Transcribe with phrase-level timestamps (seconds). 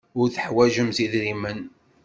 [0.19, 1.59] Ur teḥwajemt idrimen.